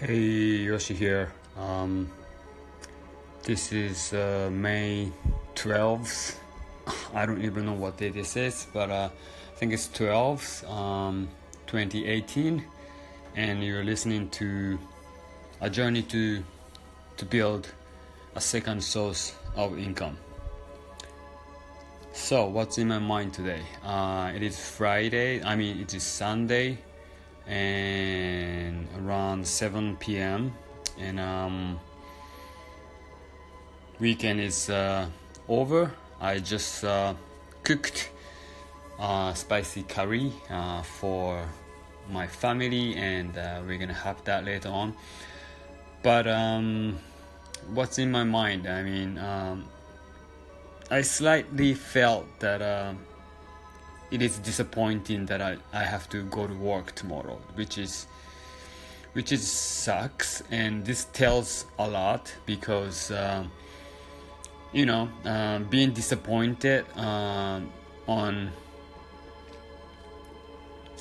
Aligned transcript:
Hey, 0.00 0.62
Yoshi 0.62 0.94
here. 0.94 1.32
Um, 1.58 2.08
this 3.42 3.72
is 3.72 4.12
uh, 4.12 4.48
May 4.52 5.10
12th. 5.56 6.36
I 7.12 7.26
don't 7.26 7.42
even 7.42 7.66
know 7.66 7.72
what 7.72 7.96
day 7.96 8.10
this 8.10 8.36
is, 8.36 8.68
but 8.72 8.90
uh, 8.90 9.08
I 9.10 9.56
think 9.56 9.72
it's 9.72 9.88
12th, 9.88 10.70
um, 10.70 11.26
2018, 11.66 12.64
and 13.34 13.64
you're 13.64 13.82
listening 13.82 14.30
to 14.38 14.78
a 15.60 15.68
journey 15.68 16.02
to 16.02 16.44
to 17.16 17.24
build 17.24 17.66
a 18.36 18.40
second 18.40 18.84
source 18.84 19.34
of 19.56 19.80
income. 19.80 20.16
So, 22.12 22.46
what's 22.46 22.78
in 22.78 22.86
my 22.86 23.00
mind 23.00 23.34
today? 23.34 23.62
Uh, 23.84 24.30
it 24.32 24.44
is 24.44 24.60
Friday. 24.60 25.42
I 25.42 25.56
mean, 25.56 25.80
it 25.80 25.92
is 25.92 26.04
Sunday, 26.04 26.78
and 27.48 28.86
around 29.00 29.46
7 29.46 29.96
p.m. 29.96 30.52
and 30.98 31.18
um, 31.18 31.80
weekend 33.98 34.40
is 34.40 34.68
uh, 34.68 35.06
over. 35.48 35.92
I 36.20 36.38
just 36.38 36.84
uh, 36.84 37.14
cooked 37.64 38.10
uh, 38.98 39.32
spicy 39.32 39.82
curry 39.84 40.32
uh, 40.50 40.82
for 40.82 41.48
my 42.10 42.26
family, 42.26 42.94
and 42.96 43.36
uh, 43.36 43.62
we're 43.66 43.78
gonna 43.78 43.92
have 43.94 44.22
that 44.24 44.44
later 44.44 44.68
on. 44.68 44.94
But 46.02 46.26
um, 46.26 46.98
what's 47.72 47.98
in 47.98 48.10
my 48.10 48.24
mind? 48.24 48.66
I 48.66 48.82
mean, 48.82 49.18
um, 49.18 49.64
I 50.90 51.02
slightly 51.02 51.74
felt 51.74 52.26
that 52.40 52.62
uh, 52.62 52.94
it 54.10 54.22
is 54.22 54.38
disappointing 54.38 55.26
that 55.26 55.42
I, 55.42 55.56
I 55.72 55.84
have 55.84 56.08
to 56.10 56.22
go 56.24 56.46
to 56.46 56.54
work 56.54 56.94
tomorrow, 56.94 57.38
which 57.54 57.78
is 57.78 58.06
which 59.12 59.32
is 59.32 59.50
sucks, 59.50 60.42
and 60.50 60.84
this 60.84 61.06
tells 61.06 61.66
a 61.78 61.88
lot 61.88 62.32
because 62.46 63.10
um, 63.10 63.50
you 64.72 64.86
know 64.86 65.08
uh, 65.24 65.58
being 65.58 65.92
disappointed 65.92 66.86
um, 66.96 67.70
on 68.06 68.50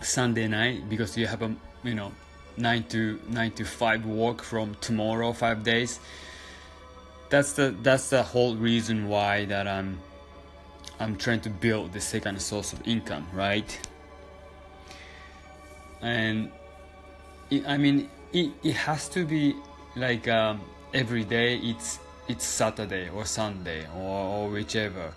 Sunday 0.00 0.48
night 0.48 0.88
because 0.88 1.16
you 1.16 1.26
have 1.26 1.42
a 1.42 1.54
you 1.84 1.94
know 1.94 2.12
nine 2.56 2.84
to 2.84 3.20
nine 3.28 3.52
to 3.52 3.64
five 3.64 4.04
work 4.06 4.42
from 4.42 4.74
tomorrow 4.80 5.32
five 5.32 5.62
days. 5.62 6.00
That's 7.30 7.52
the 7.52 7.74
that's 7.82 8.10
the 8.10 8.22
whole 8.22 8.56
reason 8.56 9.08
why 9.08 9.44
that 9.46 9.68
I'm 9.68 10.00
I'm 11.00 11.16
trying 11.16 11.40
to 11.42 11.50
build 11.50 11.92
the 11.92 12.00
second 12.00 12.40
source 12.40 12.72
of 12.72 12.86
income, 12.86 13.26
right? 13.32 13.78
And 16.02 16.50
it, 17.50 17.66
I 17.66 17.76
mean, 17.76 18.10
it, 18.32 18.50
it 18.62 18.74
has 18.74 19.08
to 19.10 19.24
be 19.24 19.54
like 19.96 20.26
um, 20.28 20.60
every 20.92 21.24
day. 21.24 21.56
It's 21.58 22.00
it's 22.28 22.44
Saturday 22.44 23.08
or 23.08 23.24
Sunday 23.24 23.86
or, 23.96 24.46
or 24.46 24.50
whichever. 24.50 25.14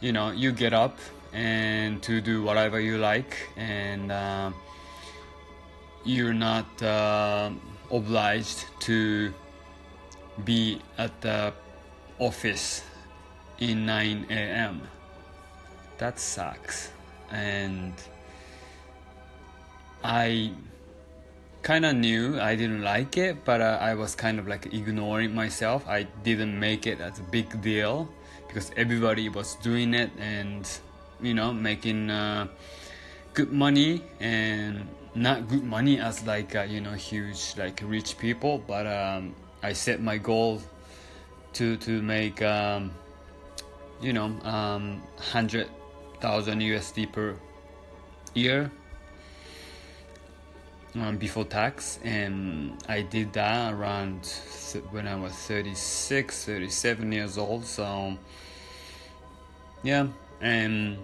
You 0.00 0.12
know, 0.12 0.30
you 0.30 0.52
get 0.52 0.72
up 0.72 0.98
and 1.32 2.02
to 2.02 2.20
do 2.20 2.42
whatever 2.42 2.80
you 2.80 2.98
like, 2.98 3.36
and 3.56 4.10
uh, 4.10 4.50
you're 6.04 6.32
not 6.32 6.82
uh, 6.82 7.50
obliged 7.90 8.64
to 8.80 9.32
be 10.44 10.80
at 10.96 11.20
the 11.20 11.52
office 12.18 12.82
in 13.58 13.84
9 13.84 14.26
a.m. 14.30 14.80
That 16.00 16.18
sucks. 16.18 16.90
And 17.30 17.92
I 20.02 20.52
kind 21.60 21.84
of 21.84 21.94
knew 21.94 22.40
I 22.40 22.56
didn't 22.56 22.80
like 22.80 23.18
it, 23.18 23.44
but 23.44 23.60
uh, 23.60 23.76
I 23.78 23.94
was 23.94 24.14
kind 24.14 24.38
of 24.38 24.48
like 24.48 24.72
ignoring 24.72 25.34
myself. 25.34 25.86
I 25.86 26.04
didn't 26.24 26.58
make 26.58 26.86
it 26.86 27.02
as 27.02 27.18
a 27.18 27.22
big 27.22 27.60
deal 27.60 28.08
because 28.48 28.70
everybody 28.78 29.28
was 29.28 29.56
doing 29.56 29.92
it 29.92 30.10
and, 30.18 30.66
you 31.20 31.34
know, 31.34 31.52
making 31.52 32.08
uh, 32.08 32.48
good 33.34 33.52
money 33.52 34.02
and 34.20 34.88
not 35.14 35.48
good 35.48 35.64
money 35.64 36.00
as 36.00 36.24
like, 36.26 36.56
uh, 36.56 36.62
you 36.62 36.80
know, 36.80 36.92
huge, 36.92 37.52
like 37.58 37.82
rich 37.84 38.16
people, 38.16 38.56
but 38.66 38.86
um, 38.86 39.34
I 39.62 39.74
set 39.74 40.00
my 40.00 40.16
goal 40.16 40.62
to, 41.52 41.76
to 41.76 42.00
make, 42.00 42.40
um, 42.40 42.90
you 44.00 44.14
know, 44.14 44.32
um, 44.44 45.02
100,000 46.22 46.60
USD 46.60 47.12
per 47.12 47.34
year 48.34 48.70
um, 50.94 51.16
before 51.16 51.44
tax. 51.44 51.98
And 52.04 52.76
i 52.88 53.02
did 53.02 53.32
that 53.32 53.72
around 53.72 54.26
when 54.90 55.08
i 55.08 55.16
was 55.16 55.32
36 55.32 56.44
37 56.44 57.12
years 57.12 57.38
old. 57.38 57.64
So 57.64 58.16
yeah 59.82 60.08
and 60.42 60.98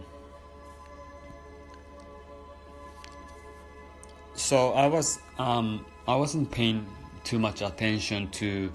so 4.35 4.73
i 4.73 4.87
was 4.87 5.19
um, 5.39 5.85
i 6.07 6.15
wasn't 6.15 6.51
paying 6.51 6.87
too 7.25 7.39
much 7.39 7.63
attention 7.63 8.29
to 8.31 8.73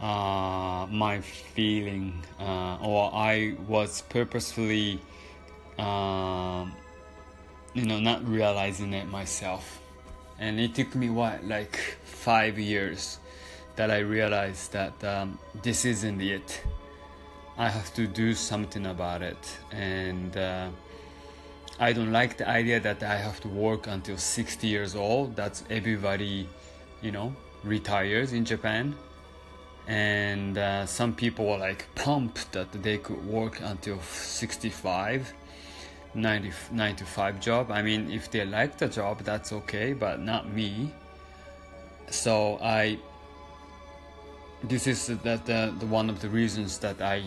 uh, 0.00 0.86
my 0.90 1.20
feeling 1.20 2.22
uh, 2.38 2.78
or 2.82 3.10
i 3.14 3.54
was 3.66 4.02
purposefully 4.02 5.00
uh, 5.80 6.66
you 7.74 7.84
know 7.86 7.98
not 7.98 8.26
realizing 8.28 8.92
it 8.92 9.08
myself 9.08 9.80
and 10.40 10.58
it 10.58 10.74
took 10.74 10.94
me 10.94 11.10
what 11.10 11.44
like 11.44 11.76
five 12.04 12.58
years 12.58 13.18
that 13.76 13.90
I 13.90 13.98
realized 13.98 14.72
that 14.72 15.04
um, 15.04 15.38
this 15.62 15.84
isn't 15.84 16.20
it. 16.20 16.62
I 17.56 17.68
have 17.68 17.92
to 17.94 18.06
do 18.06 18.34
something 18.34 18.86
about 18.86 19.22
it, 19.22 19.58
and 19.70 20.36
uh, 20.36 20.68
I 21.78 21.92
don't 21.92 22.10
like 22.10 22.38
the 22.38 22.48
idea 22.48 22.80
that 22.80 23.02
I 23.02 23.16
have 23.16 23.40
to 23.40 23.48
work 23.48 23.86
until 23.86 24.16
60 24.16 24.66
years 24.66 24.96
old. 24.96 25.36
That's 25.36 25.62
everybody, 25.68 26.48
you 27.02 27.12
know, 27.12 27.34
retires 27.64 28.32
in 28.32 28.44
Japan, 28.44 28.96
and 29.86 30.56
uh, 30.56 30.86
some 30.86 31.14
people 31.14 31.46
were 31.46 31.58
like 31.58 31.86
pumped 31.94 32.52
that 32.52 32.72
they 32.82 32.96
could 32.96 33.24
work 33.26 33.60
until 33.60 34.00
65 34.00 35.34
90, 36.14 36.52
9 36.72 36.96
to 36.96 37.04
5 37.04 37.40
job. 37.40 37.70
I 37.70 37.82
mean, 37.82 38.10
if 38.10 38.30
they 38.30 38.44
like 38.44 38.78
the 38.78 38.88
job, 38.88 39.20
that's 39.20 39.52
okay, 39.52 39.92
but 39.92 40.20
not 40.20 40.52
me. 40.52 40.92
So 42.10 42.58
I, 42.60 42.98
this 44.64 44.86
is 44.86 45.06
that 45.06 45.46
the, 45.46 45.74
the 45.78 45.86
one 45.86 46.10
of 46.10 46.20
the 46.20 46.28
reasons 46.28 46.78
that 46.78 47.00
I 47.00 47.22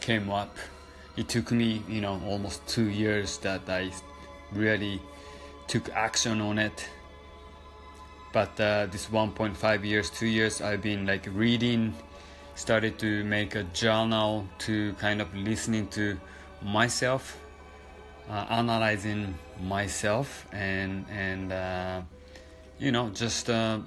came 0.00 0.30
up. 0.30 0.56
It 1.16 1.28
took 1.28 1.52
me, 1.52 1.82
you 1.88 2.00
know, 2.00 2.20
almost 2.26 2.66
two 2.66 2.88
years 2.88 3.38
that 3.38 3.68
I 3.68 3.90
really 4.52 5.00
took 5.66 5.90
action 5.90 6.40
on 6.40 6.58
it. 6.58 6.88
But 8.32 8.58
uh, 8.58 8.86
this 8.86 9.06
1.5 9.06 9.84
years, 9.84 10.08
two 10.08 10.26
years, 10.26 10.62
I've 10.62 10.80
been 10.80 11.06
like 11.06 11.26
reading, 11.32 11.94
started 12.54 12.98
to 13.00 13.24
make 13.24 13.54
a 13.56 13.64
journal 13.64 14.46
to 14.60 14.94
kind 14.94 15.20
of 15.20 15.34
listening 15.34 15.88
to 15.88 16.18
myself 16.62 17.36
uh, 18.30 18.46
analyzing 18.50 19.34
myself 19.60 20.46
and 20.52 21.04
and 21.10 21.52
uh, 21.52 22.02
you 22.78 22.92
know 22.92 23.10
just 23.10 23.50
uh, 23.50 23.78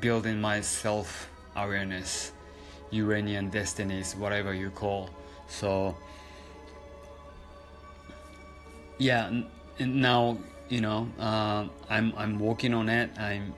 building 0.00 0.40
my 0.40 0.60
self 0.60 1.28
awareness 1.56 2.32
Uranian 2.90 3.50
destinies 3.50 4.14
whatever 4.16 4.54
you 4.54 4.70
call. 4.70 5.10
So 5.48 5.96
yeah 8.98 9.26
n- 9.26 9.46
now 9.78 10.38
you 10.68 10.80
know 10.80 11.08
uh, 11.18 11.66
I'm 11.88 12.12
I'm 12.16 12.38
working 12.38 12.74
on 12.74 12.88
it. 12.88 13.10
I'm 13.18 13.54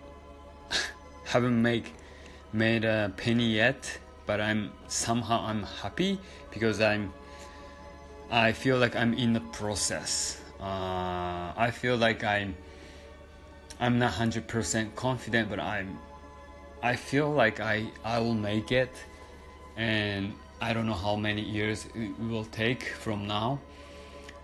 haven't 1.24 1.60
make 1.60 1.94
made 2.52 2.84
a 2.84 3.12
penny 3.16 3.54
yet 3.54 3.98
but 4.26 4.40
I'm 4.40 4.72
somehow 4.88 5.44
I'm 5.46 5.62
happy 5.62 6.20
because 6.50 6.80
I'm 6.80 7.12
I 8.30 8.52
feel 8.52 8.78
like 8.78 8.94
I'm 8.94 9.14
in 9.14 9.32
the 9.32 9.40
process. 9.40 10.40
Uh, 10.60 11.52
I 11.56 11.70
feel 11.72 11.96
like 11.96 12.24
I'm 12.24 12.54
I'm 13.80 13.98
not 13.98 14.12
hundred 14.12 14.46
percent 14.46 14.94
confident, 14.96 15.48
but 15.48 15.60
I'm 15.60 15.98
I 16.82 16.96
feel 16.96 17.30
like 17.32 17.60
I 17.60 17.86
I 18.04 18.18
will 18.18 18.34
make 18.34 18.70
it, 18.70 18.92
and 19.76 20.34
I 20.60 20.74
don't 20.74 20.86
know 20.86 21.00
how 21.06 21.16
many 21.16 21.40
years 21.40 21.86
it 21.94 22.18
will 22.20 22.44
take 22.44 22.84
from 22.84 23.26
now. 23.26 23.60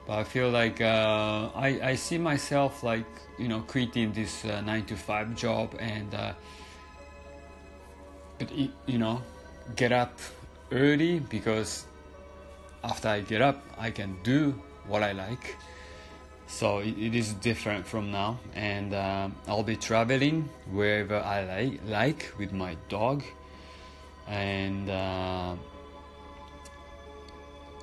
But 0.06 0.19
I 0.19 0.25
feel 0.25 0.50
like 0.50 0.81
uh, 0.81 1.50
I 1.54 1.81
I 1.82 1.94
see 1.96 2.16
myself 2.19 2.82
like 2.82 3.06
you 3.38 3.48
know 3.48 3.60
quitting 3.66 4.12
this 4.12 4.44
uh, 4.44 4.62
nine 4.62 4.84
to 4.86 4.96
five 4.96 5.34
job 5.36 5.75
and 5.78 6.14
uh, 6.14 6.32
but 8.38 8.50
you 8.86 8.98
know 8.98 9.20
get 9.76 9.92
up 9.92 10.19
early 10.72 11.20
because 11.20 11.84
after 12.84 13.08
I 13.08 13.20
get 13.20 13.40
up, 13.40 13.62
I 13.78 13.90
can 13.90 14.19
do 14.22 14.54
what 14.86 15.02
I 15.02 15.12
like. 15.12 15.56
so 16.46 16.78
it, 16.78 16.96
it 16.98 17.14
is 17.14 17.32
different 17.34 17.86
from 17.86 18.12
now. 18.12 18.38
And 18.54 18.94
uh, 18.94 19.28
i'll 19.48 19.62
be 19.62 19.76
traveling 19.76 20.48
wherever 20.70 21.16
i 21.16 21.44
like, 21.44 21.81
like 21.86 22.32
with 22.38 22.52
my 22.52 22.76
dog. 22.88 23.22
And 24.28 24.88
uh, 24.90 25.56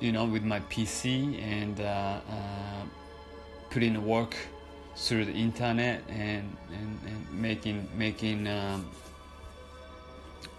you 0.00 0.10
know 0.10 0.24
with 0.24 0.42
my 0.42 0.60
pc 0.60 1.40
and 1.40 1.80
uh, 1.80 2.20
uh, 2.28 2.82
putting 3.70 4.04
work 4.04 4.34
through 4.96 5.24
the 5.24 5.32
internet 5.32 6.02
and, 6.08 6.56
and, 6.72 6.98
and 7.06 7.40
making 7.40 7.88
making 7.96 8.48
um, 8.48 8.84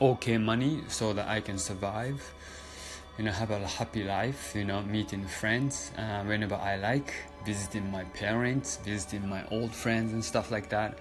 okay 0.02 0.38
money 0.38 0.82
so 0.88 1.12
that 1.12 1.28
i 1.28 1.42
can 1.42 1.58
survive 1.58 2.34
you 3.18 3.24
know 3.24 3.32
have 3.32 3.52
a 3.52 3.68
happy 3.68 4.04
life 4.04 4.54
you 4.56 4.64
know 4.64 4.82
meeting 4.82 5.26
friends 5.28 5.92
uh, 5.98 6.24
whenever 6.24 6.56
i 6.56 6.76
like 6.78 7.14
visiting 7.46 7.90
my 7.92 8.04
parents 8.06 8.78
visiting 8.78 9.28
my 9.28 9.44
old 9.52 9.72
friends 9.72 10.14
and 10.14 10.24
stuff 10.24 10.50
like 10.50 10.70
that. 10.70 10.98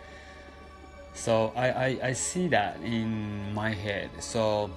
So 1.15 1.53
I, 1.55 1.69
I, 1.71 1.99
I 2.05 2.13
see 2.15 2.49
that 2.49 2.81
in 2.83 3.53
my 3.55 3.71
head. 3.71 4.11
So 4.21 4.71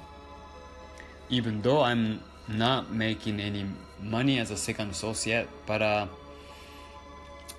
even 1.30 1.62
though 1.62 1.82
i'm 1.82 2.22
not 2.48 2.92
making 2.92 3.40
any 3.40 3.66
money 4.02 4.40
as 4.40 4.52
a 4.52 4.58
second 4.58 4.90
associate 4.90 5.50
but 5.66 5.82
uh, 5.82 6.08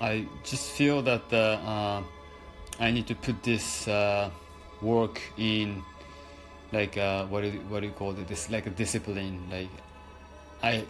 i 0.01 0.27
just 0.45 0.71
feel 0.71 1.03
that 1.03 1.33
uh, 1.33 2.03
i 2.79 2.91
need 2.91 3.07
to 3.07 3.15
put 3.15 3.43
this 3.43 3.89
uh, 3.89 4.31
work 4.81 5.21
in 5.37 5.83
like 6.73 6.97
uh, 6.97 7.27
what 7.27 7.43
do 7.43 7.49
you, 7.49 7.61
what 7.69 7.81
do 7.81 7.87
you 7.87 7.93
call 7.93 8.11
it? 8.13 8.27
This 8.29 8.51
like 8.51 8.67
a 8.67 8.71
discipline. 8.71 9.43
Like 9.51 9.71
I 10.63 10.85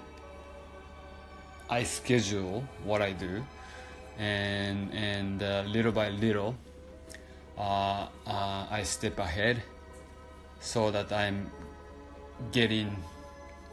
I 1.68 1.82
schedule 1.84 2.64
what 2.84 3.02
I 3.02 3.12
do, 3.12 3.44
and 4.18 4.92
and 4.94 5.42
uh, 5.42 5.64
little 5.66 5.92
by 5.92 6.10
little, 6.10 6.56
uh, 7.58 8.08
uh, 8.26 8.66
I 8.70 8.82
step 8.84 9.18
ahead, 9.18 9.62
so 10.60 10.90
that 10.90 11.12
I'm 11.12 11.50
getting 12.52 12.96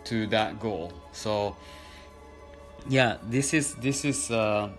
to 0.06 0.28
that 0.28 0.60
goal. 0.60 0.92
So 1.14 1.56
yeah, 2.90 3.18
this 3.30 3.54
is 3.54 3.76
this 3.76 4.06
is. 4.06 4.32
Uh, 4.32 4.70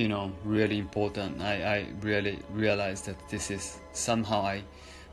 you 0.00 0.08
know 0.08 0.32
really 0.44 0.78
important 0.78 1.42
I, 1.42 1.54
I 1.62 1.86
really 2.00 2.38
realized 2.54 3.04
that 3.04 3.16
this 3.28 3.50
is 3.50 3.80
somehow 3.92 4.40
i 4.40 4.62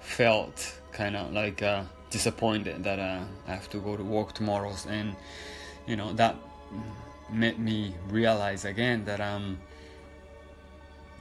felt 0.07 0.74
kind 0.94 1.15
of 1.15 1.33
like 1.33 1.62
uh, 1.62 1.83
disappointed 2.09 2.83
that 2.83 2.98
uh, 2.98 3.24
I 3.48 3.51
have 3.51 3.69
to 3.71 3.80
go 3.80 3.98
to 3.98 4.04
work 4.04 4.33
tomorrow, 4.33 4.74
and 4.88 5.15
you 5.86 5.95
know 5.95 6.13
that 6.13 6.36
made 7.30 7.59
me 7.59 7.94
realize 8.09 8.65
again 8.65 9.06
that 9.06 9.19
I'm. 9.19 9.59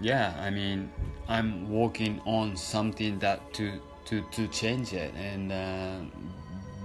Yeah, 0.01 0.35
I 0.39 0.51
mean, 0.51 0.93
I'm 1.27 1.71
working 1.71 2.21
on 2.27 2.57
something 2.57 3.19
that 3.19 3.53
to 3.55 3.81
to 4.07 4.23
to 4.33 4.47
change 4.49 4.93
it, 4.93 5.13
and 5.15 5.53
uh, 5.53 5.99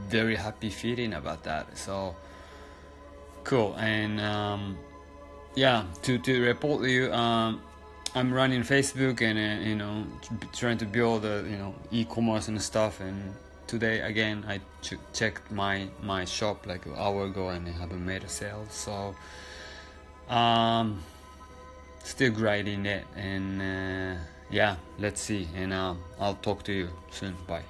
very 0.09 0.35
happy 0.35 0.69
feeling 0.69 1.13
about 1.13 1.43
that. 1.43 1.77
So 1.77 2.15
cool, 3.43 3.75
and 3.77 4.19
um, 4.19 4.77
yeah, 5.55 5.85
to 6.01 6.17
to 6.17 6.41
report 6.41 6.81
to 6.81 6.89
you. 6.89 7.13
Um, 7.13 7.61
I'm 8.13 8.33
running 8.33 8.61
Facebook 8.61 9.21
and 9.21 9.39
uh, 9.39 9.63
you 9.69 9.75
know 9.75 10.05
trying 10.51 10.77
to 10.79 10.85
build 10.85 11.23
a 11.23 11.45
you 11.49 11.57
know 11.57 11.73
e-commerce 11.91 12.49
and 12.49 12.61
stuff. 12.61 12.99
And 12.99 13.33
today 13.67 14.01
again 14.01 14.43
I 14.47 14.57
ch- 14.81 14.99
checked 15.13 15.49
my 15.49 15.87
my 16.03 16.25
shop 16.25 16.67
like 16.67 16.85
an 16.85 16.93
hour 16.97 17.25
ago 17.25 17.49
and 17.49 17.67
I 17.67 17.71
haven't 17.71 18.05
made 18.05 18.23
a 18.23 18.29
sale. 18.29 18.65
So 18.69 19.15
um, 20.27 21.01
still 22.03 22.31
grinding 22.31 22.85
it 22.85 23.05
and 23.15 23.61
uh, 23.61 24.21
yeah, 24.49 24.75
let's 24.99 25.21
see. 25.21 25.47
And 25.55 25.71
uh, 25.71 25.95
I'll 26.19 26.35
talk 26.35 26.63
to 26.63 26.73
you 26.73 26.89
soon. 27.11 27.35
Bye. 27.47 27.63